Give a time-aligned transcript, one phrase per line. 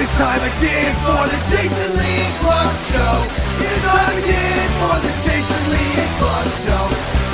[0.00, 3.14] It's time again for the Jason Lee and Show.
[3.58, 6.84] It's time again for the Jason Lee and Show.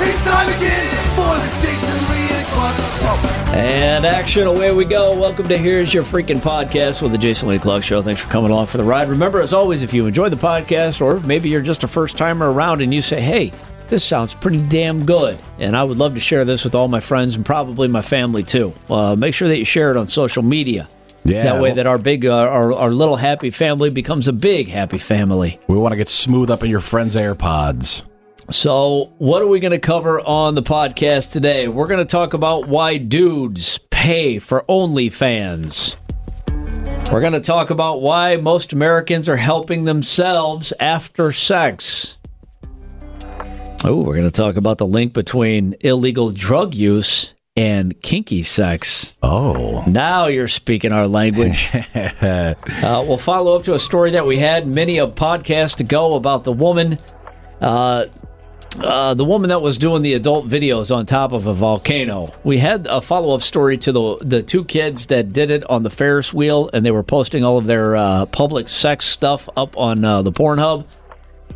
[0.01, 2.47] It's time again for the Jason Lee and
[2.99, 3.55] Show.
[3.55, 5.15] And action, away we go.
[5.15, 8.01] Welcome to Here's Your Freaking Podcast with the Jason Lee Clark Show.
[8.01, 9.09] Thanks for coming along for the ride.
[9.09, 12.51] Remember, as always, if you enjoy the podcast, or maybe you're just a first timer
[12.51, 13.53] around and you say, hey,
[13.89, 16.99] this sounds pretty damn good, and I would love to share this with all my
[16.99, 18.73] friends and probably my family too.
[18.89, 20.89] Uh, make sure that you share it on social media.
[21.25, 24.33] Yeah, that way well- that our big, uh, our, our little happy family becomes a
[24.33, 25.59] big happy family.
[25.67, 28.03] We want to get smooth up in your friends' AirPods.
[28.51, 31.67] So, what are we going to cover on the podcast today?
[31.67, 35.95] We're going to talk about why dudes pay for OnlyFans.
[37.11, 42.17] We're going to talk about why most Americans are helping themselves after sex.
[43.83, 49.13] Oh, we're going to talk about the link between illegal drug use and kinky sex.
[49.23, 49.83] Oh.
[49.87, 51.69] Now you're speaking our language.
[51.95, 56.43] uh, we'll follow up to a story that we had many a podcast ago about
[56.43, 56.99] the woman,
[57.61, 58.05] uh,
[58.79, 62.33] uh, the woman that was doing the adult videos on top of a volcano.
[62.43, 65.83] We had a follow up story to the the two kids that did it on
[65.83, 69.77] the Ferris wheel, and they were posting all of their uh, public sex stuff up
[69.77, 70.85] on uh, the Pornhub.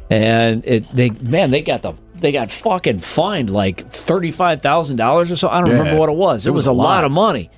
[0.10, 4.98] And it, they man, they got the they got fucking fined like thirty five thousand
[4.98, 5.50] dollars or so.
[5.50, 5.78] I don't Yeah.
[5.80, 6.45] remember what it was.
[6.45, 6.84] It, It was, was a lot.
[6.84, 7.03] lot.
[7.03, 7.50] of money.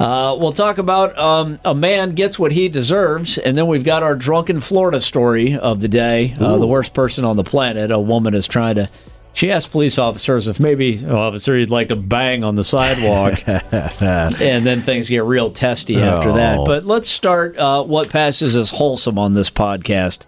[0.00, 4.02] Uh, we'll talk about um, a man gets what he deserves, and then we've got
[4.02, 6.34] our drunken Florida story of the day.
[6.40, 7.90] Uh, the worst person on the planet.
[7.92, 8.88] A woman is trying to.
[9.34, 13.42] She asked police officers if maybe, oh, officer, you'd like to bang on the sidewalk,
[13.48, 16.58] and then things get real testy after that.
[16.58, 16.66] Oh.
[16.66, 17.56] But let's start.
[17.56, 20.26] Uh, what passes as wholesome on this podcast?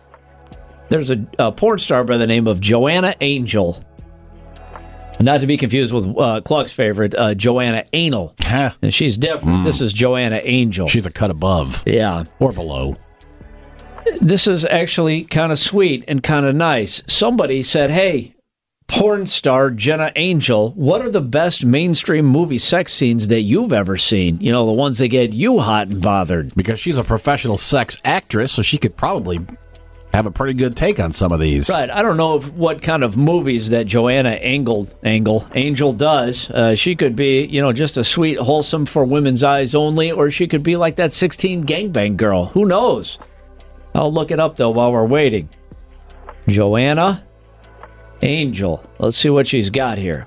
[0.95, 3.85] There's a, a porn star by the name of Joanna Angel.
[5.19, 8.33] Not to be confused with uh, Clark's favorite, uh, Joanna Anal.
[8.81, 9.65] And she's different.
[9.65, 10.87] This is Joanna Angel.
[10.87, 12.27] She's a cut above yeah.
[12.39, 12.95] or below.
[14.21, 17.03] This is actually kind of sweet and kind of nice.
[17.09, 18.37] Somebody said, hey,
[18.87, 23.97] porn star Joanna Angel, what are the best mainstream movie sex scenes that you've ever
[23.97, 24.41] seen?
[24.41, 26.55] You know, the ones that get you hot and bothered.
[26.55, 29.45] Because she's a professional sex actress, so she could probably
[30.15, 31.69] have a pretty good take on some of these.
[31.69, 31.91] Right.
[31.91, 36.51] I don't know if, what kind of movies that Joanna Angle, Angle Angel does.
[36.51, 40.31] Uh, she could be, you know, just a sweet, wholesome for women's eyes only, or
[40.31, 42.47] she could be like that 16 gangbang girl.
[42.47, 43.19] Who knows?
[43.95, 45.49] I'll look it up though while we're waiting.
[46.49, 47.25] Joanna
[48.23, 48.85] Angel.
[48.99, 50.27] Let's see what she's got here.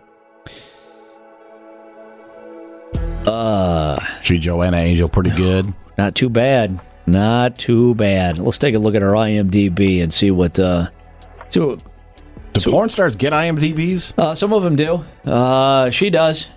[3.26, 5.74] Uh, she Joanna Angel pretty good.
[5.98, 6.80] Not too bad.
[7.08, 8.38] Not too bad.
[8.38, 10.60] Let's take a look at her IMDb and see what.
[10.60, 10.90] Uh,
[11.50, 11.82] see what
[12.52, 14.14] Do porn stars get IMDb's?
[14.18, 15.06] Uh, some of them do.
[15.26, 16.50] Uh, she does.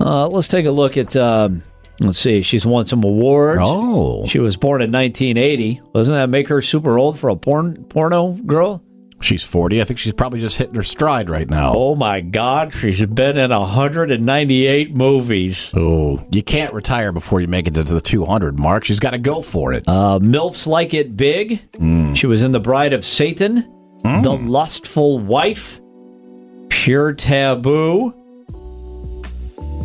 [0.00, 1.14] Uh, let's take a look at.
[1.14, 1.62] Um,
[2.00, 2.42] let's see.
[2.42, 3.60] She's won some awards.
[3.62, 4.26] Oh.
[4.26, 5.80] She was born in 1980.
[5.94, 8.82] Doesn't that make her super old for a porn porno girl?
[9.20, 9.80] She's 40.
[9.80, 11.72] I think she's probably just hitting her stride right now.
[11.74, 12.72] Oh my God!
[12.72, 15.72] She's been in 198 movies.
[15.74, 18.84] Oh, you can't retire before you make it to the 200 mark.
[18.84, 19.84] She's got to go for it.
[19.86, 21.62] Uh, Milfs like it big.
[22.14, 23.56] She was in The Bride of Satan,
[24.02, 25.80] The Lustful Wife,
[26.68, 28.14] Pure Taboo.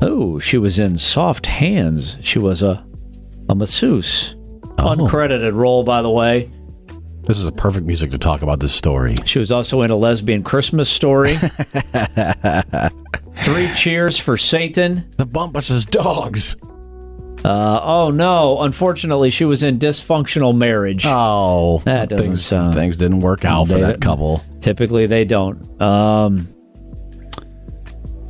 [0.03, 2.17] Oh, she was in Soft Hands.
[2.21, 2.85] She was a
[3.49, 4.35] a masseuse.
[4.77, 6.51] Uncredited role, by the way.
[7.23, 9.15] This is a perfect music to talk about this story.
[9.25, 11.35] She was also in a lesbian Christmas story.
[13.35, 15.05] Three cheers for Satan.
[15.17, 16.55] The Bumpus' dogs.
[17.43, 18.59] Uh, oh no!
[18.61, 21.05] Unfortunately, she was in dysfunctional marriage.
[21.07, 24.43] Oh, That doesn't things, sound- things didn't work out for that couple.
[24.59, 25.81] Typically, they don't.
[25.81, 26.47] Um,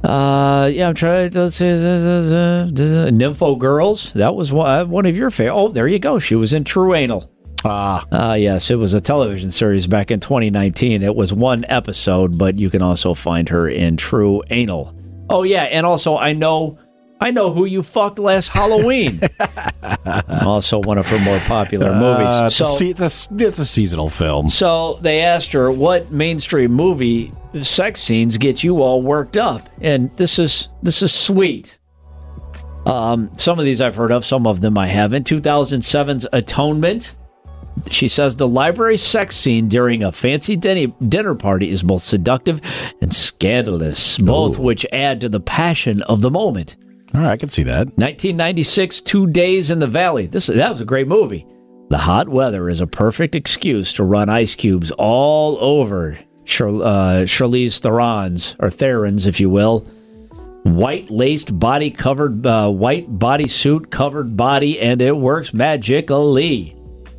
[0.01, 1.31] uh, yeah, I'm trying.
[1.31, 1.65] Let's see.
[1.65, 4.13] Nympho Girls.
[4.13, 5.55] That was one, uh, one of your favorite.
[5.55, 6.17] Oh, there you go.
[6.17, 7.29] She was in True Anal.
[7.63, 11.03] Ah, Uh, yes, it was a television series back in 2019.
[11.03, 14.95] It was one episode, but you can also find her in True Anal.
[15.29, 16.77] Oh yeah, and also I know,
[17.19, 19.21] I know who you fucked last Halloween.
[20.45, 22.27] also one of her more popular movies.
[22.27, 24.49] uh, it's, so, a, it's, a, it's a seasonal film.
[24.49, 27.31] so they asked her what mainstream movie
[27.61, 31.77] sex scenes get you all worked up, and this is this is sweet.
[32.87, 35.27] Um, some of these I've heard of, some of them I haven't.
[35.27, 37.13] 2007's Atonement.
[37.89, 42.61] She says the library sex scene during a fancy dinner, party is both seductive
[43.01, 46.77] and scandalous, both which add to the passion of the moment.
[47.13, 47.87] All right, I can see that.
[47.97, 50.27] 1996, Two Days in the Valley.
[50.27, 51.45] This that was a great movie.
[51.89, 57.25] The hot weather is a perfect excuse to run ice cubes all over Char- uh,
[57.25, 59.79] Charlize Theron's or Theron's, if you will,
[60.63, 66.75] white laced body covered, uh, white bodysuit covered body, and it works magically.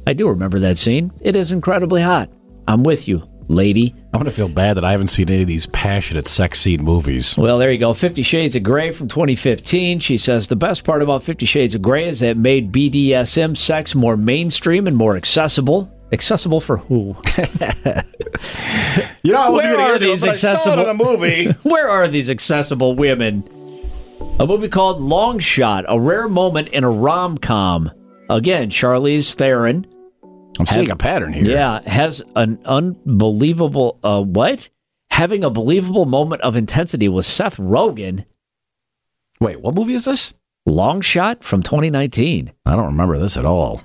[0.06, 1.12] I do remember that scene.
[1.20, 2.30] It is incredibly hot.
[2.68, 3.94] I'm with you, lady.
[4.12, 6.82] I'm going to feel bad that I haven't seen any of these passionate sex scene
[6.84, 7.36] movies.
[7.36, 7.94] Well, there you go.
[7.94, 10.00] Fifty Shades of Grey from 2015.
[10.00, 13.56] She says the best part about Fifty Shades of Grey is that it made BDSM
[13.56, 15.90] sex more mainstream and more accessible.
[16.12, 17.16] Accessible for who?
[19.24, 21.44] You know, I was Where are these accessible- in the movie.
[21.62, 23.44] Where are these accessible women?
[24.40, 27.90] A movie called Long Shot, a rare moment in a rom com.
[28.32, 29.86] Again, Charlize Theron.
[30.58, 31.44] I'm seeing a pattern here.
[31.44, 34.68] Yeah, has an unbelievable uh what?
[35.10, 38.24] Having a believable moment of intensity with Seth Rogen.
[39.40, 40.32] Wait, what movie is this?
[40.64, 42.52] Long Shot from 2019.
[42.64, 43.82] I don't remember this at all.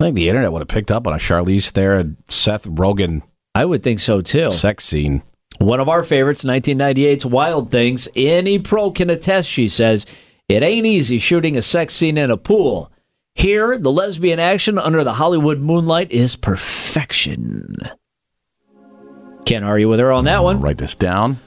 [0.00, 3.22] I think the internet would have picked up on a Charlize Theron, Seth Rogen
[3.54, 4.50] I would think so too.
[4.52, 5.22] sex scene.
[5.58, 8.08] One of our favorites, 1998's Wild Things.
[8.16, 10.06] Any pro can attest, she says.
[10.48, 12.91] It ain't easy shooting a sex scene in a pool.
[13.34, 17.76] Here, the lesbian action under the Hollywood moonlight is perfection.
[19.44, 20.60] Can't argue with her on that one.
[20.60, 21.38] write this down.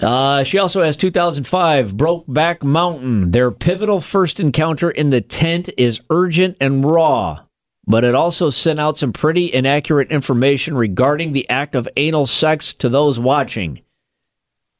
[0.00, 3.30] Uh, she also has 2005 Brokeback Mountain.
[3.30, 7.40] Their pivotal first encounter in the tent is urgent and raw,
[7.86, 12.74] but it also sent out some pretty inaccurate information regarding the act of anal sex
[12.74, 13.80] to those watching.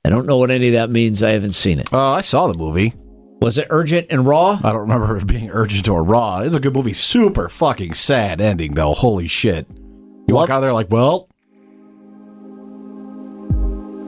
[0.04, 1.22] I don't know what any of that means.
[1.22, 1.88] I haven't seen it.
[1.92, 2.94] Oh, I saw the movie.
[3.42, 4.60] Was it urgent and raw?
[4.62, 6.38] I don't remember it being urgent or raw.
[6.38, 6.92] It's a good movie.
[6.92, 8.94] Super fucking sad ending, though.
[8.94, 9.66] Holy shit.
[10.28, 11.28] You walk out of there like, well,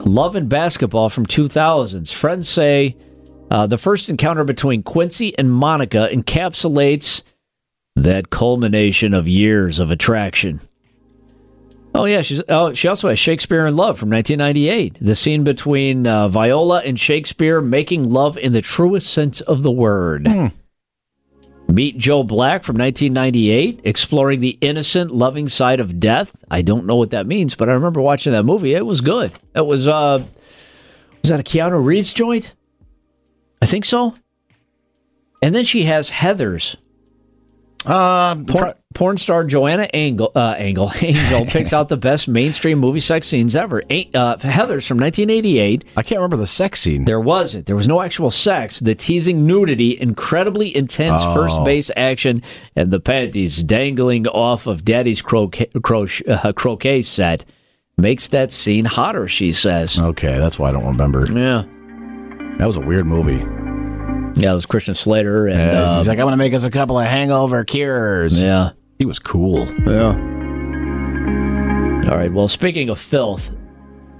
[0.05, 2.13] Love and Basketball from 2000s.
[2.13, 2.95] Friends say
[3.51, 7.21] uh, the first encounter between Quincy and Monica encapsulates
[7.97, 10.61] that culmination of years of attraction.
[11.97, 14.97] Oh yeah, she's oh she also has Shakespeare in Love from 1998.
[14.99, 19.71] The scene between uh, Viola and Shakespeare making love in the truest sense of the
[19.71, 20.27] word.
[21.67, 26.35] Meet Joe Black from 1998, exploring the innocent, loving side of death.
[26.51, 28.73] I don't know what that means, but I remember watching that movie.
[28.73, 29.31] It was good.
[29.55, 30.23] It was uh
[31.21, 32.53] was that a Keanu Reeves joint?
[33.61, 34.15] I think so.
[35.41, 36.75] And then she has Heather's.
[37.85, 42.99] uh, Porn, porn star Joanna Angel, uh, Angel, Angel picks out the best mainstream movie
[42.99, 43.83] sex scenes ever.
[44.15, 45.85] Uh, Heather's from 1988.
[45.95, 47.05] I can't remember the sex scene.
[47.05, 47.67] There wasn't.
[47.67, 48.79] There was no actual sex.
[48.79, 52.41] The teasing nudity, incredibly intense first base action,
[52.75, 57.45] and the panties dangling off of Daddy's croquet, croche, uh, croquet set
[57.97, 59.99] makes that scene hotter, she says.
[59.99, 61.25] Okay, that's why I don't remember.
[61.31, 61.63] Yeah.
[62.57, 63.43] That was a weird movie.
[64.37, 65.47] Yeah, it was Christian Slater.
[65.47, 68.41] And, Yeah, uh, he's like, I'm going to make us a couple of hangover cures.
[68.41, 68.71] yeah.
[68.97, 69.67] He was cool.
[69.85, 70.15] Yeah.
[72.09, 72.31] All right.
[72.31, 73.51] Well, speaking of filth,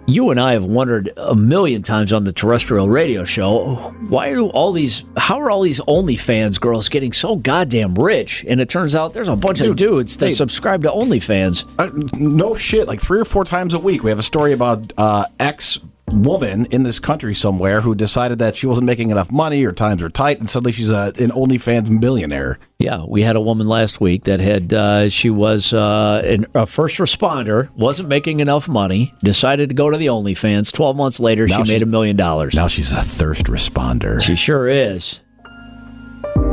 [0.08, 3.76] you and I have wondered a million times on the terrestrial radio show
[4.08, 8.46] why are all these, how are all these OnlyFans girls getting so goddamn rich?
[8.48, 10.34] And it turns out there's a bunch of Dude, dudes that hey.
[10.34, 11.64] subscribe to OnlyFans.
[11.80, 11.90] Uh,
[12.20, 12.88] no shit.
[12.88, 15.80] Like three or four times a week, we have a story about uh, ex
[16.12, 20.02] woman in this country somewhere who decided that she wasn't making enough money or times
[20.04, 22.60] were tight, and suddenly she's a, an OnlyFans millionaire.
[22.80, 26.66] Yeah, we had a woman last week that had uh, she was uh, an, a
[26.66, 30.72] first responder, wasn't making enough money, decided to go to the OnlyFans.
[30.72, 32.54] Twelve months later, Now she made a million dollars.
[32.54, 34.22] Now she's a thirst responder.
[34.22, 35.20] She sure is.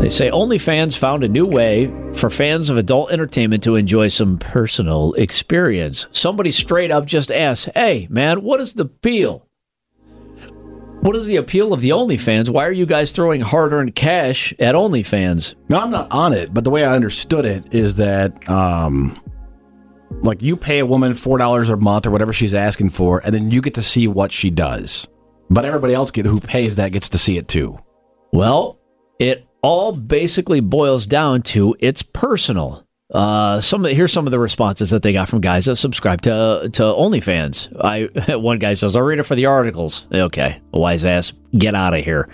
[0.01, 1.87] They say OnlyFans found a new way
[2.23, 6.07] for fans of adult entertainment to enjoy some personal experience.
[6.13, 9.49] Somebody straight up just asked, Hey, man, what is the appeal?
[11.01, 12.49] What is the appeal of the OnlyFans?
[12.49, 15.57] Why are you guys throwing hard earned cash at OnlyFans?
[15.69, 19.21] No, I'm not on it, but the way I understood it is that, um,
[20.21, 23.35] like you pay a woman four dollars a month or whatever she's asking for, and
[23.35, 25.09] then you get to see what she does.
[25.51, 27.81] But everybody else get, who pays that gets to see it too.
[28.33, 28.79] Well,
[29.19, 32.87] it all basically boils down to it's personal.
[33.13, 36.71] Uh, some here's some of the responses that they got from guys that subscribe to
[36.73, 37.69] to OnlyFans.
[37.81, 41.95] I one guy says, "I'll read it for the articles." Okay, wise ass, get out
[41.95, 42.29] of here.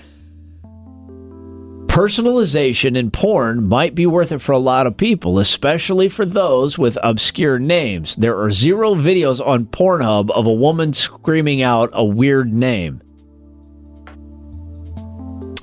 [1.87, 6.79] Personalization in porn might be worth it for a lot of people, especially for those
[6.79, 8.15] with obscure names.
[8.15, 13.03] There are zero videos on Pornhub of a woman screaming out a weird name.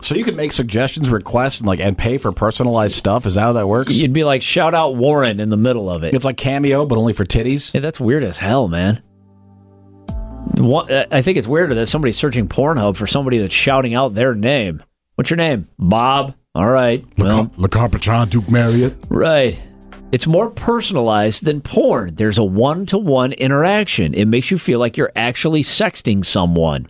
[0.05, 3.25] So you can make suggestions, requests, and like and pay for personalized stuff.
[3.25, 3.95] Is that how that works?
[3.95, 6.13] You'd be like, shout out Warren in the middle of it.
[6.13, 7.73] It's like cameo, but only for titties.
[7.73, 9.01] Yeah, that's weird as hell, man.
[10.57, 14.35] One, I think it's weirder that somebody's searching Pornhub for somebody that's shouting out their
[14.35, 14.83] name.
[15.15, 15.67] What's your name?
[15.79, 16.35] Bob.
[16.53, 17.03] All right.
[17.17, 18.95] Well, Le Carpatron Duke Marriott.
[19.09, 19.59] right.
[20.11, 22.13] It's more personalized than porn.
[22.15, 24.13] There's a one to one interaction.
[24.13, 26.87] It makes you feel like you're actually sexting someone.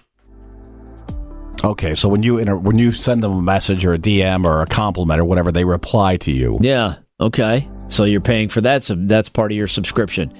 [1.65, 4.61] Okay, so when you inter- when you send them a message or a DM or
[4.61, 6.59] a compliment or whatever, they reply to you.
[6.61, 6.97] Yeah.
[7.19, 7.67] Okay.
[7.87, 8.83] So you're paying for that.
[8.83, 10.31] So that's part of your subscription.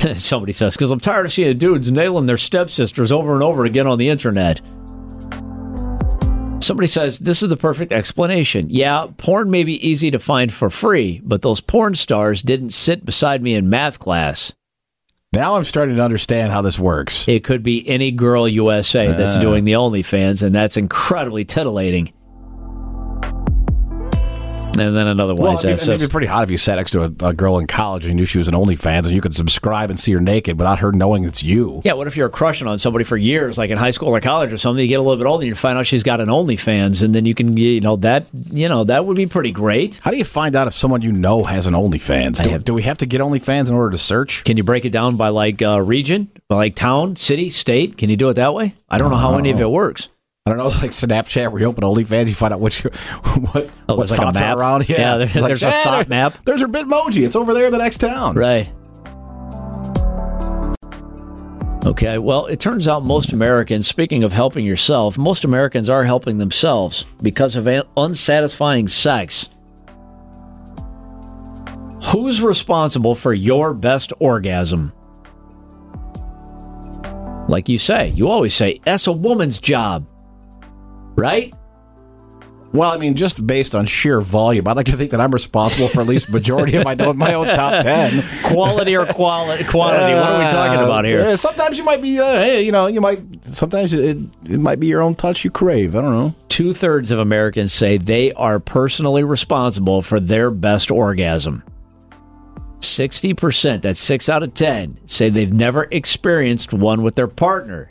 [0.16, 3.86] Somebody says, because I'm tired of seeing dudes nailing their stepsisters over and over again
[3.86, 4.60] on the internet.
[6.60, 8.66] Somebody says, this is the perfect explanation.
[8.68, 13.04] Yeah, porn may be easy to find for free, but those porn stars didn't sit
[13.04, 14.52] beside me in math class.
[15.36, 17.28] Now I'm starting to understand how this works.
[17.28, 19.40] It could be any girl USA that's ah.
[19.40, 22.10] doing the OnlyFans, and that's incredibly titillating.
[24.78, 26.90] And then another one Well, it'd, be- it'd be pretty hot if you sat next
[26.92, 29.20] to a, a girl in college and you knew she was an OnlyFans and you
[29.20, 31.80] could subscribe and see her naked without her knowing it's you.
[31.84, 34.52] Yeah, what if you're crushing on somebody for years, like in high school or college
[34.52, 34.82] or something?
[34.82, 37.14] You get a little bit older, and you find out she's got an OnlyFans, and
[37.14, 39.96] then you can, you know, that, you know, that would be pretty great.
[40.02, 42.42] How do you find out if someone you know has an OnlyFans?
[42.42, 44.44] Do, have- do we have to get OnlyFans in order to search?
[44.44, 47.96] Can you break it down by like uh, region, by like town, city, state?
[47.96, 48.74] Can you do it that way?
[48.88, 50.08] I don't know how any of it works.
[50.46, 53.96] I don't know, like Snapchat where you open OnlyFans, you find out which what Oh,
[53.96, 54.88] what there's like a are around.
[54.88, 57.26] Yeah, Yeah, there- like, there's a "Eh, thought map." There's her Bitmoji.
[57.26, 58.36] It's over there in the next town.
[58.36, 58.72] Right.
[61.84, 66.38] Okay, well, it turns out most Americans, speaking of helping yourself, most Americans are helping
[66.38, 69.48] themselves because of unsatisfying sex.
[72.06, 74.92] Who's responsible for your best orgasm?
[77.48, 80.06] Like you say, you always say, that's a woman's job.
[81.16, 81.52] Right?
[82.72, 85.88] Well, I mean, just based on sheer volume, I'd like to think that I'm responsible
[85.88, 88.22] for at least majority of my my own top ten.
[88.44, 90.12] Quality or quality, quantity?
[90.14, 91.22] What are we talking about here?
[91.22, 93.20] Uh, sometimes you might be, uh, hey, you know, you might.
[93.54, 95.96] Sometimes it, it might be your own touch you crave.
[95.96, 96.34] I don't know.
[96.48, 101.62] two thirds of Americans say they are personally responsible for their best orgasm.
[102.80, 107.90] 60%, that's six out of 10, say they've never experienced one with their partner.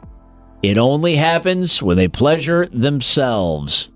[0.70, 3.90] It only happens when they pleasure themselves.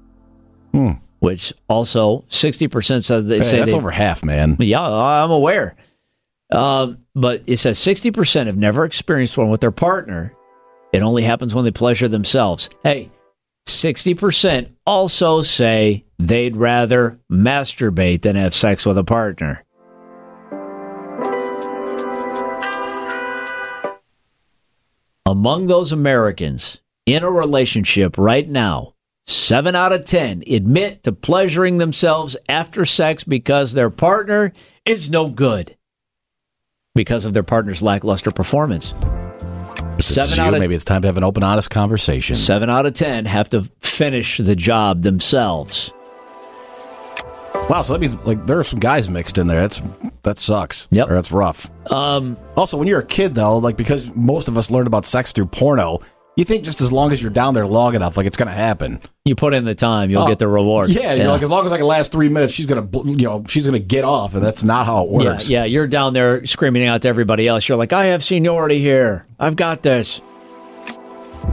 [1.20, 4.56] Which also 60% said they Hey, say that's over half, man.
[4.60, 5.76] yeah, I'm aware.
[6.52, 10.34] Um, but it says 60% have never experienced one with their partner.
[10.94, 12.70] It only happens when they pleasure themselves.
[12.84, 13.12] Hey,
[13.68, 19.64] 60% also say they'd rather masturbate than have sex with a partner.
[25.30, 28.96] Among those Americans in a relationship right now,
[29.28, 34.54] 7 out of 10 admit to pleasuring themselves after sex because their partner
[34.86, 35.78] is no good
[36.96, 38.96] because of their partner's lackluster performance.
[39.98, 42.36] This Seven out of Maybe it's time to have an open, honest conversation.
[42.36, 45.94] 7 out of 10 have to finish the job themselves.
[47.70, 49.62] Wow, so that means like there are some guys mixed in there.
[49.62, 49.80] That's
[50.24, 50.88] that sucks.
[50.92, 51.10] Yep.
[51.10, 51.70] or that's rough.
[51.92, 55.32] Um, Also, when you're a kid, though, like because most of us learned about sex
[55.32, 56.00] through porno,
[56.36, 58.54] you think just as long as you're down there long enough, like it's going to
[58.54, 59.02] happen.
[59.26, 60.90] you put in the time, you'll Oh, get the reward.
[60.90, 63.44] Yeah, you're like as long as I can last three minutes, she's gonna, you know,
[63.48, 65.50] she's gonna get off, and that's not how it works.
[65.50, 67.68] yeah, you're down there screaming out to everybody else.
[67.68, 69.26] You're like, I have seniority here.
[69.40, 70.22] I've got this.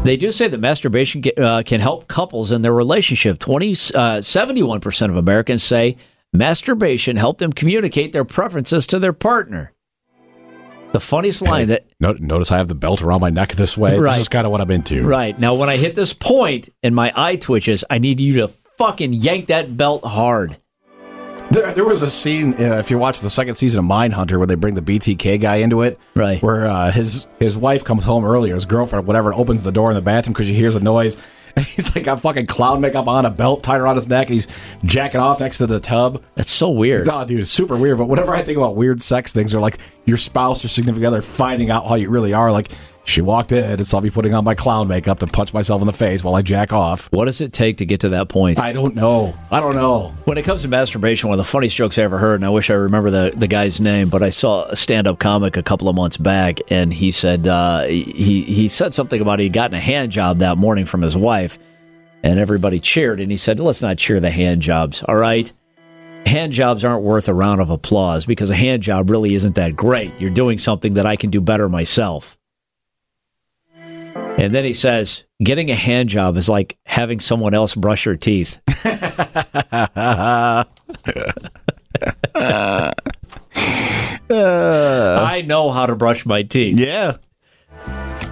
[0.04, 3.38] They do say that masturbation uh, can help couples in their relationship.
[3.40, 3.73] 20, uh,
[4.20, 5.96] 71% of Americans say
[6.38, 9.72] masturbation helped them communicate their preferences to their partner.
[10.92, 13.98] The funniest line that notice I have the belt around my neck this way.
[13.98, 14.12] Right.
[14.12, 15.04] This is kind of what I'm into.
[15.04, 15.38] Right.
[15.38, 19.12] Now, when I hit this point and my eye twitches, I need you to fucking
[19.12, 20.56] yank that belt hard.
[21.50, 24.46] There, there was a scene uh, if you watch the second season of Mindhunter where
[24.46, 26.42] they bring the BTK guy into it, Right.
[26.42, 29.72] Where uh, his his wife comes home early, or his girlfriend, whatever, and opens the
[29.72, 31.16] door in the bathroom because she hears a noise.
[31.56, 34.34] And he's like got fucking clown makeup on, a belt tied around his neck, and
[34.34, 34.46] he's
[34.84, 36.22] jacking off next to the tub.
[36.34, 37.08] That's so weird.
[37.08, 37.98] Oh, dude, it's super weird.
[37.98, 41.22] But whenever I think about weird sex things, or like your spouse or significant other
[41.22, 42.70] finding out how you really are, like
[43.06, 45.86] she walked in and saw me putting on my clown makeup to punch myself in
[45.86, 47.10] the face while I jack off.
[47.12, 48.58] What does it take to get to that point?
[48.58, 49.32] I don't know.
[49.50, 50.12] I don't know.
[50.25, 52.50] When it comes to masturbation, one of the funniest jokes I ever heard, and I
[52.50, 55.62] wish I remember the, the guy's name, but I saw a stand up comic a
[55.62, 59.76] couple of months back, and he said uh, he he said something about he'd gotten
[59.76, 61.60] a hand job that morning from his wife,
[62.25, 65.50] and everybody cheered, and he said, "Let's not cheer the hand jobs, all right."
[66.26, 69.76] Hand jobs aren't worth a round of applause because a hand job really isn't that
[69.76, 70.12] great.
[70.18, 72.36] You're doing something that I can do better myself.
[74.38, 78.16] And then he says, getting a hand job is like having someone else brush your
[78.16, 78.58] teeth.
[84.30, 86.78] I know how to brush my teeth.
[86.78, 87.16] Yeah.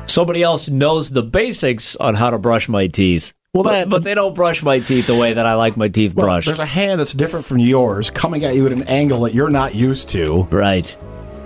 [0.07, 3.33] Somebody else knows the basics on how to brush my teeth.
[3.55, 5.89] Well, but, that- but they don't brush my teeth the way that I like my
[5.89, 6.47] teeth Well, brushed.
[6.47, 9.51] there's a hand that's different from yours coming at you at an angle that you're
[9.51, 10.43] not used to.
[10.51, 10.97] right.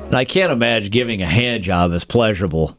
[0.06, 2.78] And I can't imagine giving a hand job as pleasurable.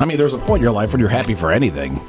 [0.00, 2.00] I mean, there's a point in your life when you're happy for anything.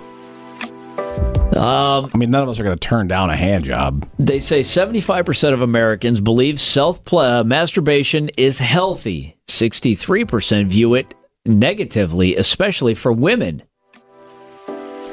[1.59, 4.07] I mean, none of us are going to turn down a hand job.
[4.17, 9.35] They say 75% of Americans believe self uh, masturbation is healthy.
[9.47, 11.13] 63% view it
[11.45, 13.63] negatively, especially for women.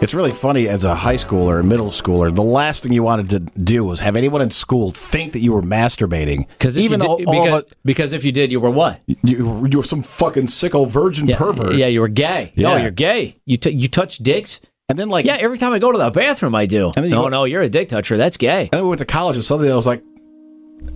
[0.03, 3.31] It's really funny as a high schooler, a middle schooler, the last thing you wanted
[3.31, 6.47] to do was have anyone in school think that you were masturbating.
[6.49, 9.01] Because even though did, because, it, because if you did, you were what?
[9.07, 11.77] you, you were some fucking sicko virgin Yeah, pervert.
[11.77, 12.53] Yeah, you were gay.
[12.55, 12.69] Yeah.
[12.69, 13.37] No, you're gay.
[13.47, 14.61] You t- you touch dicks.
[14.91, 16.93] And then like, Yeah, every time I go to the bathroom, I do.
[16.95, 18.19] then you No, no, you're a dick toucher.
[18.19, 18.63] That's gay.
[18.65, 20.05] and then we went to college and suddenly I was like,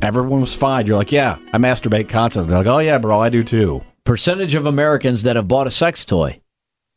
[0.02, 0.87] everyone was fine.
[0.87, 2.50] You're like, yeah, I masturbate constantly.
[2.50, 3.83] They're like, oh yeah, bro, I do too.
[4.04, 6.40] Percentage of Americans that have bought a sex toy.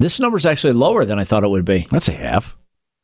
[0.04, 1.88] This number is actually lower than I thought it would be.
[1.90, 2.58] That's a half.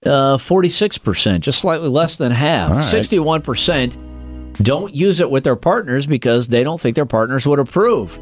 [0.05, 2.71] Uh, 46%, just slightly less than half.
[2.71, 2.83] Right.
[2.83, 8.19] 61% don't use it with their partners because they don't think their partners would approve.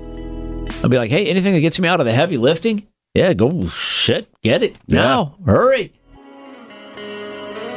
[0.84, 2.86] I'll be like, hey, anything that gets me out of the heavy lifting?
[3.16, 5.38] Yeah, go shit, get it now.
[5.44, 5.92] Hurry.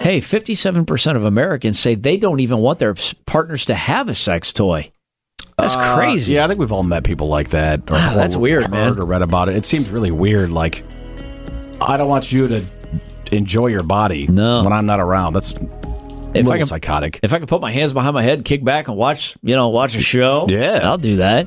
[0.03, 4.53] Hey, 57% of Americans say they don't even want their partners to have a sex
[4.53, 4.93] toy.
[5.61, 6.35] That's Uh, crazy.
[6.35, 7.81] Yeah, I think we've all met people like that.
[7.91, 8.99] Or, Wow, that's or weird, heard man.
[8.99, 9.57] Or read about it.
[9.57, 10.51] It seems really weird.
[10.53, 10.85] Like,
[11.81, 12.63] I don't want you to
[13.33, 14.63] enjoy your body No.
[14.65, 15.35] when I'm not around.
[15.35, 15.55] That's
[16.35, 17.21] If I can- psychotic.
[17.23, 19.69] If I could put my hands behind my head, kick back, and watch, you know,
[19.69, 20.81] watch a show, Yeah.
[20.83, 21.47] I'll do that.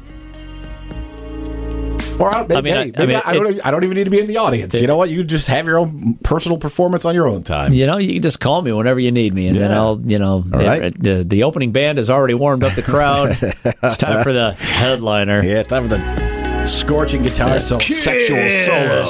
[2.19, 4.03] Or I, maybe, I mean, I- maybe I mean, I, don't, I don't even need
[4.03, 4.79] to be in the audience.
[4.79, 5.09] you know what?
[5.09, 7.73] You just have your own personal performance on your own time.
[7.73, 10.19] You know, you can just call me whenever you need me, and then I'll, you
[10.19, 10.93] know, All right.
[10.97, 13.31] the the opening band has already warmed up the crowd.
[13.65, 15.43] it's time for the headliner.
[15.43, 19.05] Yeah, time for the scorching guitar so sexual solo.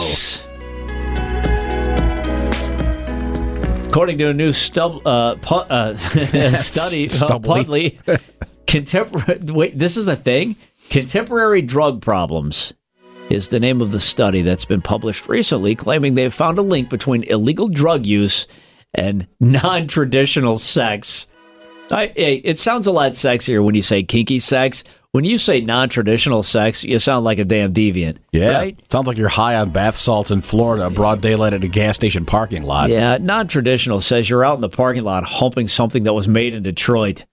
[3.90, 5.96] According to a new stub, uh, pu- uh,
[6.56, 8.00] study, uh, Pudley,
[8.66, 9.40] contemporary.
[9.44, 10.56] Wait, this is the thing.
[10.90, 12.74] Contemporary drug problems
[13.34, 16.90] is the name of the study that's been published recently, claiming they've found a link
[16.90, 18.48] between illegal drug use
[18.94, 21.26] and non-traditional sex.
[21.92, 24.84] I, it sounds a lot sexier when you say kinky sex.
[25.12, 28.18] When you say non-traditional sex, you sound like a damn deviant.
[28.32, 28.58] Yeah.
[28.58, 28.82] right?
[28.92, 32.26] Sounds like you're high on bath salts in Florida, broad daylight at a gas station
[32.26, 32.90] parking lot.
[32.90, 36.56] Yeah, non traditional says you're out in the parking lot humping something that was made
[36.56, 37.26] in Detroit.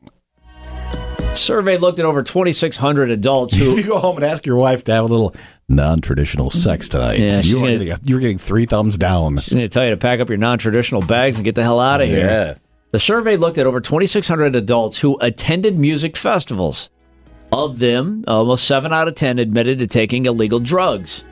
[1.35, 3.77] Survey looked at over 2,600 adults If who.
[3.77, 5.35] you go home and ask your wife to have a little
[5.69, 9.39] non-traditional sex tonight, Yeah, you are gonna- getting, you're getting three thumbs down.
[9.39, 11.63] I'm going to tell you to pack up your non traditional bags and get the
[11.63, 12.57] hell out of here.
[12.93, 16.91] The survey looked at over 2,600 adults who attended music festivals.
[17.53, 21.25] Of them, almost 7 out of 10 admitted to taking illegal drugs.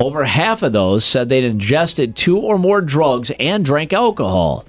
[0.00, 4.64] Over half of those said they'd ingested two or more drugs and drank alcohol.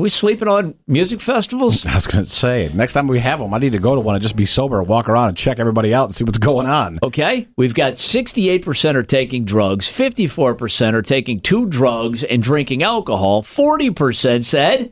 [0.00, 1.84] Are we sleeping on music festivals?
[1.86, 4.00] I was going to say, next time we have them, I need to go to
[4.00, 6.38] one and just be sober and walk around and check everybody out and see what's
[6.38, 7.00] going on.
[7.02, 13.42] Okay, we've got 68% are taking drugs, 54% are taking two drugs and drinking alcohol,
[13.42, 14.90] 40% said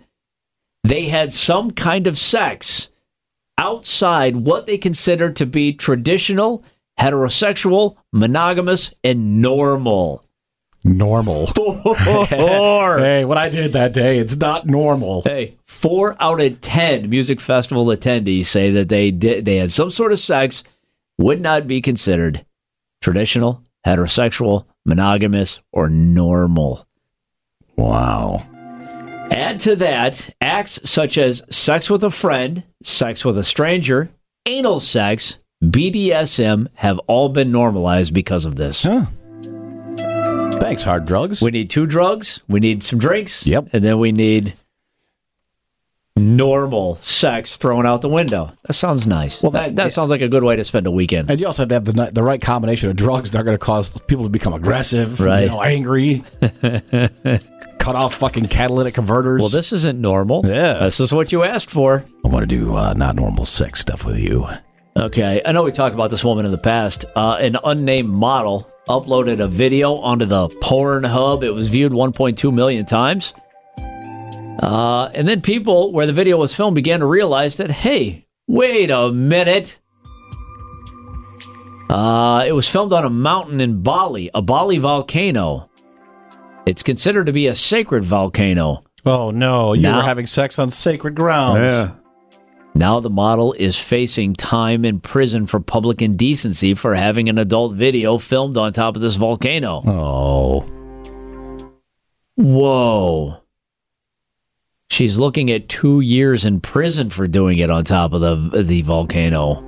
[0.85, 2.91] they had some kind of sex
[3.57, 6.63] outside what they consider to be traditional,
[7.01, 10.28] heterosexual, monogamous, and normal.
[10.85, 11.47] Normal.
[11.55, 11.97] Four.
[12.99, 15.23] hey, what I did that day, it's not normal.
[15.23, 19.91] Hey, four out of ten music festival attendees say that they did they had some
[19.91, 20.63] sort of sex
[21.19, 22.45] would not be considered
[23.01, 26.87] traditional, heterosexual, monogamous, or normal.
[27.77, 28.47] Wow.
[29.31, 34.11] Add to that acts such as sex with a friend, sex with a stranger,
[34.47, 38.85] anal sex, BDSM have all been normalized because of this.
[38.85, 39.07] Huh.
[40.61, 41.41] Thanks, hard drugs.
[41.41, 43.69] We need two drugs, we need some drinks, Yep.
[43.73, 44.55] and then we need
[46.17, 48.53] normal sex thrown out the window.
[48.67, 49.41] That sounds nice.
[49.41, 51.31] Well, that, that- that sounds like a good way to spend a weekend.
[51.31, 53.55] and you also have to have the, the right combination of drugs that are going
[53.57, 55.43] to cause people to become aggressive, Right.
[55.43, 56.25] you know, angry,
[57.79, 59.41] cut off fucking catalytic converters.
[59.41, 60.43] Well, this isn't normal.
[60.45, 60.81] Yeah.
[60.81, 62.05] This is what you asked for.
[62.25, 64.47] I want to do uh, not normal sex stuff with you.
[64.97, 65.41] Okay.
[65.47, 67.05] I know we talked about this woman in the past.
[67.15, 71.43] Uh, an unnamed model uploaded a video onto the Pornhub.
[71.43, 73.35] It was viewed 1.2 million times.
[73.79, 78.91] Uh, and then people where the video was filmed began to realize that, hey, wait
[78.91, 79.81] a minute.
[81.89, 85.71] Uh, it was filmed on a mountain in Bali, a Bali volcano.
[86.67, 88.83] It's considered to be a sacred volcano.
[89.07, 91.73] Oh no, you Now- were having sex on sacred grounds.
[92.79, 97.75] Now the model is facing time in prison for public indecency for having an adult
[97.75, 99.83] video filmed on top of this volcano.
[99.85, 100.61] Oh.
[102.37, 103.43] Whoa.
[104.91, 108.83] She's looking at two years in prison for doing it on top of the, the
[108.83, 109.65] volcano.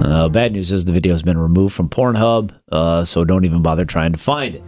[0.00, 3.60] Uh, bad news is the video has been removed from Pornhub, uh, so don't even
[3.60, 4.62] bother trying to find it.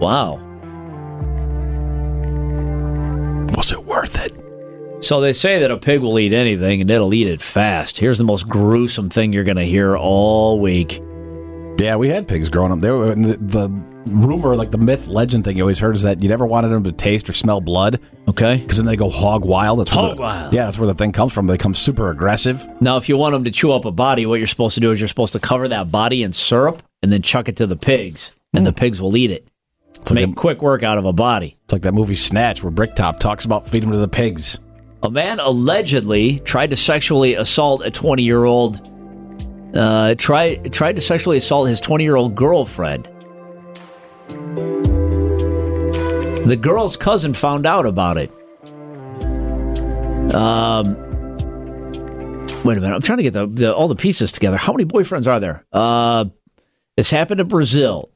[0.00, 0.38] Wow.
[3.54, 4.37] Was it worth it?
[5.00, 7.98] So they say that a pig will eat anything and it'll eat it fast.
[7.98, 11.00] Here's the most gruesome thing you're going to hear all week.
[11.78, 12.80] Yeah, we had pigs growing up.
[12.80, 13.68] They were, the, the
[14.06, 16.82] rumor, like the myth, legend thing you always heard is that you never wanted them
[16.82, 18.56] to taste or smell blood Okay.
[18.56, 19.78] because then they go hog wild.
[19.78, 20.52] That's where Hog the- wild.
[20.52, 21.46] Yeah, that's where the thing comes from.
[21.46, 22.66] They become super aggressive.
[22.80, 24.90] Now, if you want them to chew up a body, what you're supposed to do
[24.90, 27.76] is you're supposed to cover that body in syrup and then chuck it to the
[27.76, 28.78] pigs, and the hmm.
[28.78, 29.46] pigs will eat it.
[29.94, 31.56] It's like, Make a- quick work out of a body.
[31.62, 34.58] it's like that movie Snatch where Bricktop talks about feeding them to the pigs.
[35.02, 38.80] A man allegedly tried to sexually assault a 20 year old.
[39.74, 43.08] Uh, tried tried to sexually assault his 20 year old girlfriend.
[46.48, 48.30] The girl's cousin found out about it.
[50.34, 50.96] Um,
[52.64, 52.94] wait a minute.
[52.94, 54.56] I'm trying to get the, the all the pieces together.
[54.56, 55.64] How many boyfriends are there?
[55.72, 56.24] Uh,
[56.96, 58.10] this happened in Brazil.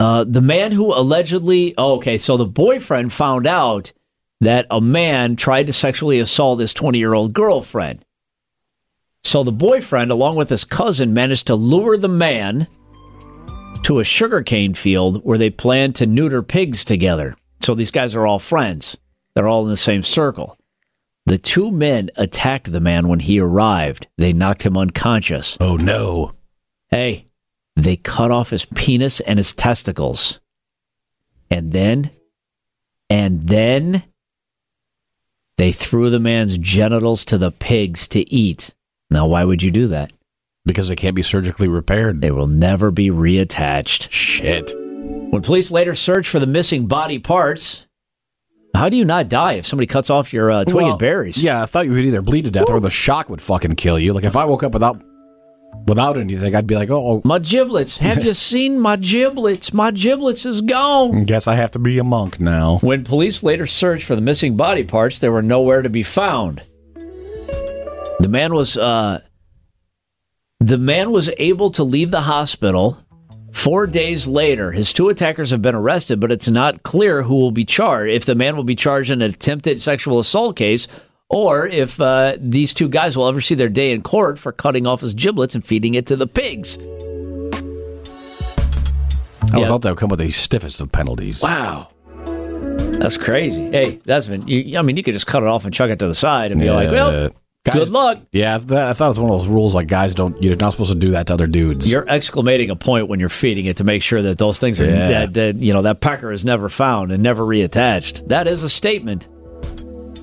[0.00, 3.92] Uh, the man who allegedly, oh, okay, so the boyfriend found out
[4.42, 8.04] that a man tried to sexually assault his 20 year old girlfriend.
[9.22, 12.66] So the boyfriend, along with his cousin, managed to lure the man
[13.84, 17.36] to a sugarcane field where they planned to neuter pigs together.
[17.60, 18.96] So these guys are all friends,
[19.34, 20.58] they're all in the same circle.
[21.24, 24.08] The two men attacked the man when he arrived.
[24.18, 25.56] They knocked him unconscious.
[25.60, 26.32] Oh no!
[26.90, 27.28] Hey,
[27.76, 30.40] they cut off his penis and his testicles.
[31.48, 32.10] And then,
[33.08, 34.02] and then,
[35.62, 38.74] they threw the man's genitals to the pigs to eat.
[39.12, 40.12] Now, why would you do that?
[40.66, 42.20] Because they can't be surgically repaired.
[42.20, 44.10] They will never be reattached.
[44.10, 44.74] Shit.
[44.76, 47.86] When police later searched for the missing body parts,
[48.74, 51.38] how do you not die if somebody cuts off your uh, twig Well, and berries?
[51.38, 54.00] Yeah, I thought you would either bleed to death or the shock would fucking kill
[54.00, 54.14] you.
[54.14, 55.00] Like if I woke up without
[55.86, 57.98] without anything, I'd be like, oh, My giblets.
[57.98, 59.72] Have you seen my giblets?
[59.72, 61.24] My giblets is gone.
[61.24, 62.78] guess I have to be a monk now.
[62.78, 66.62] When police later searched for the missing body parts, they were nowhere to be found.
[66.94, 69.20] The man was uh,
[70.60, 72.98] the man was able to leave the hospital.
[73.50, 77.50] Four days later, his two attackers have been arrested, but it's not clear who will
[77.50, 78.10] be charged.
[78.10, 80.88] If the man will be charged in an attempted sexual assault case,
[81.32, 84.86] or if uh, these two guys will ever see their day in court for cutting
[84.86, 86.76] off his giblets and feeding it to the pigs.
[89.50, 89.66] I would Yeah.
[89.66, 91.40] hope that would come with the stiffest of penalties.
[91.42, 91.88] Wow.
[92.26, 93.70] That's crazy.
[93.70, 95.98] Hey, that's been, you, I mean, you could just cut it off and chuck it
[95.98, 97.28] to the side and be like, well,
[97.64, 98.20] guys- good luck.
[98.32, 100.40] Yeah, I, th- I thought it was one of those rules like guys don't.
[100.42, 101.90] You're not supposed to do that to other dudes.
[101.90, 104.84] You're exclamating a point when you're feeding it to make sure that those things are,
[104.86, 105.08] Yeah.
[105.08, 108.28] that, that, you know, that pecker is never found and never reattached.
[108.28, 109.28] That is a statement.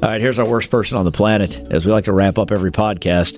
[0.02, 2.54] All right, here's our worst person on the planet, as we like to wrap up
[2.54, 3.38] every podcast.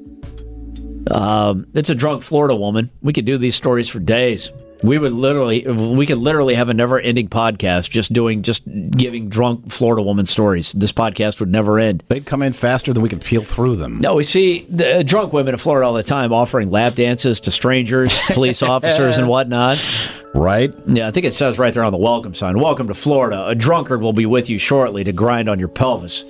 [1.11, 2.91] Um, it's a drunk Florida woman.
[3.01, 4.53] We could do these stories for days.
[4.83, 9.71] We would literally, we could literally have a never-ending podcast just doing, just giving drunk
[9.71, 10.71] Florida woman stories.
[10.73, 12.03] This podcast would never end.
[12.09, 13.99] They'd come in faster than we could peel through them.
[13.99, 17.39] No, we see the uh, drunk women in Florida all the time offering lap dances
[17.41, 19.79] to strangers, police officers, and whatnot.
[20.35, 20.73] Right?
[20.85, 23.47] Yeah, I think it says right there on the welcome sign Welcome to Florida.
[23.47, 26.23] A drunkard will be with you shortly to grind on your pelvis.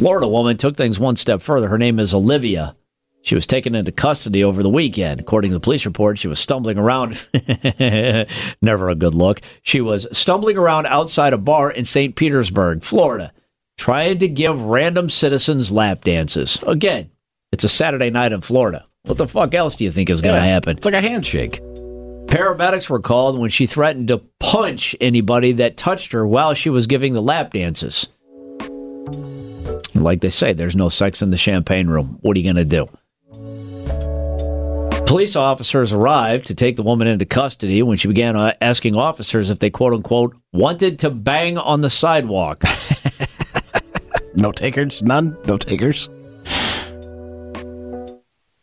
[0.00, 1.68] Florida woman took things one step further.
[1.68, 2.74] Her name is Olivia.
[3.20, 5.20] She was taken into custody over the weekend.
[5.20, 7.28] According to the police report, she was stumbling around.
[8.62, 9.42] Never a good look.
[9.60, 12.16] She was stumbling around outside a bar in St.
[12.16, 13.30] Petersburg, Florida,
[13.76, 16.58] trying to give random citizens lap dances.
[16.66, 17.10] Again,
[17.52, 18.86] it's a Saturday night in Florida.
[19.02, 20.78] What the fuck else do you think is going to Yeah, happen?
[20.78, 21.60] It's like a handshake.
[22.24, 26.86] Paramedics were called when she threatened to punch anybody that touched her while she was
[26.86, 28.08] giving the lap dances.
[30.02, 32.18] Like they say, there's no sex in the champagne room.
[32.20, 32.88] What are you going to do?
[35.06, 39.50] Police officers arrived to take the woman into custody when she began uh, asking officers
[39.50, 42.62] if they quote unquote wanted to bang on the sidewalk.
[44.34, 45.02] No takers?
[45.02, 45.36] None?
[45.46, 46.08] No takers?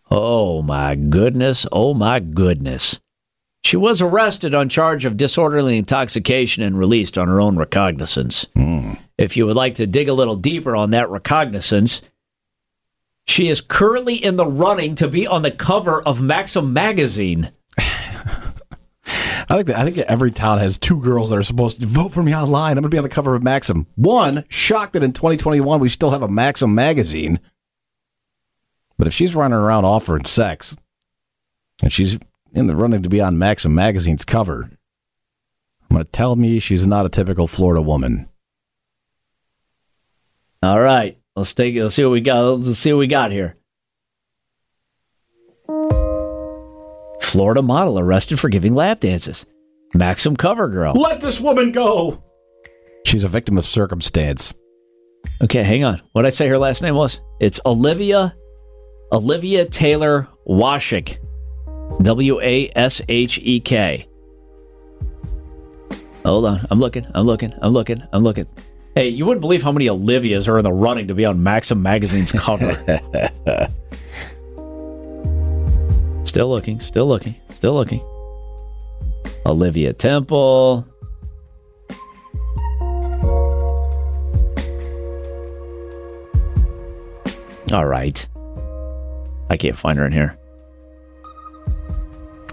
[0.09, 1.67] Oh my goodness.
[1.71, 2.99] Oh my goodness.
[3.67, 8.45] She was arrested on charge of disorderly intoxication and released on her own recognizance.
[8.53, 8.93] Hmm.
[9.17, 12.01] If you would like to dig a little deeper on that recognizance,
[13.27, 17.51] she is currently in the running to be on the cover of Maxim magazine.
[17.77, 22.13] I think that, I think every town has two girls that are supposed to vote
[22.13, 22.77] for me online.
[22.77, 23.85] I'm going to be on the cover of Maxim.
[23.95, 27.41] One, shocked that in 2021 we still have a Maxim magazine.
[28.97, 30.77] But if she's running around offering sex,
[31.81, 32.17] and she's
[32.57, 34.71] in the running to be on Maxim magazine's cover,
[35.83, 38.27] I'm going to tell me she's not a typical Florida woman.
[40.63, 42.41] All right, let's take let's see what we got.
[42.41, 43.57] Let's see what we got here.
[47.21, 49.45] Florida model arrested for giving lap dances.
[49.93, 50.93] Maxim cover girl.
[50.93, 52.23] Let this woman go.
[53.05, 54.53] She's a victim of circumstance.
[55.43, 56.01] Okay, hang on.
[56.13, 57.19] What did I say her last name was?
[57.39, 58.35] It's Olivia
[59.11, 61.17] Olivia Taylor Washek.
[62.01, 64.07] W A S H E K.
[66.25, 66.65] Hold on.
[66.69, 67.07] I'm looking.
[67.15, 67.53] I'm looking.
[67.61, 68.03] I'm looking.
[68.11, 68.45] I'm looking.
[68.95, 71.81] Hey, you wouldn't believe how many Olivias are in the running to be on Maxim
[71.81, 72.73] magazine's cover.
[76.23, 76.79] still looking.
[76.79, 77.35] Still looking.
[77.53, 78.01] Still looking.
[79.45, 80.85] Olivia Temple.
[87.73, 88.27] All right.
[89.49, 90.37] I can't find her in here.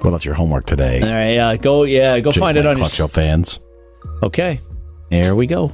[0.05, 1.01] Well, that's your homework today.
[1.01, 1.83] All right, uh, go.
[1.85, 3.59] Yeah, go find it on Clutch Show fans.
[4.23, 4.61] Okay,
[5.11, 5.73] here we go.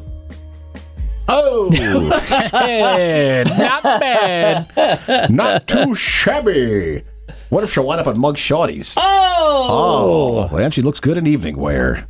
[1.28, 1.70] Oh,
[2.52, 7.02] hey, not bad, not too shabby.
[7.50, 8.94] What if she'll wind up on Mug Shawty's?
[8.96, 12.08] Oh, Oh, and she looks good in evening wear.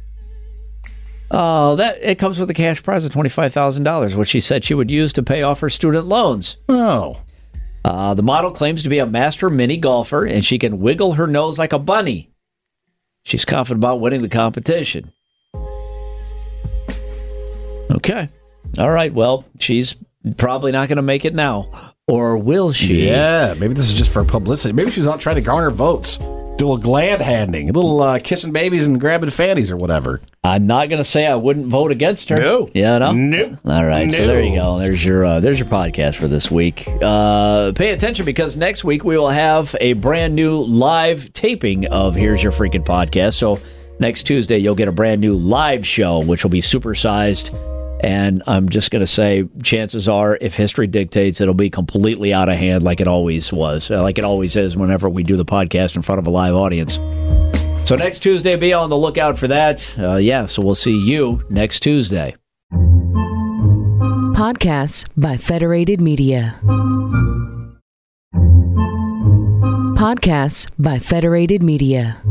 [1.31, 4.41] oh, that it comes with a cash prize of twenty five thousand dollars, which she
[4.41, 6.57] said she would use to pay off her student loans.
[6.69, 7.21] Oh,
[7.85, 11.27] Uh, the model claims to be a master mini golfer, and she can wiggle her
[11.27, 12.31] nose like a bunny.
[13.23, 15.13] She's confident about winning the competition.
[17.91, 18.29] Okay,
[18.79, 19.13] all right.
[19.13, 19.97] Well, she's
[20.37, 23.07] probably not going to make it now, or will she?
[23.07, 23.55] yeah.
[23.59, 24.73] Maybe this is just for publicity.
[24.73, 26.19] Maybe she's not trying to garner votes.
[26.61, 30.21] Do a little glad handing, a little uh, kissing babies and grabbing fannies or whatever.
[30.45, 32.39] I'm not going to say I wouldn't vote against her.
[32.39, 32.69] No.
[32.75, 33.13] Yeah, no.
[33.13, 33.59] Nope.
[33.65, 34.79] All right, so there you go.
[34.79, 36.87] There's your uh, there's your podcast for this week.
[37.01, 42.15] Uh, pay attention because next week we will have a brand new live taping of
[42.15, 43.37] Here's Your Freaking Podcast.
[43.37, 43.59] So
[43.99, 47.57] next Tuesday you'll get a brand new live show, which will be supersized.
[48.03, 52.49] And I'm just going to say, chances are, if history dictates, it'll be completely out
[52.49, 55.45] of hand, like it always was, uh, like it always is whenever we do the
[55.45, 56.95] podcast in front of a live audience.
[57.87, 59.99] So next Tuesday, be on the lookout for that.
[59.99, 62.37] Uh, yeah, so we'll see you next Tuesday.
[64.33, 66.59] Podcasts by Federated Media.
[69.99, 72.23] Podcasts by Federated Media.